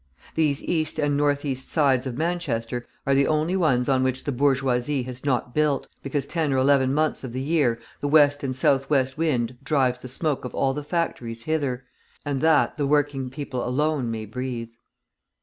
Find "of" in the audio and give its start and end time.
2.07-2.17, 7.23-7.33, 10.43-10.55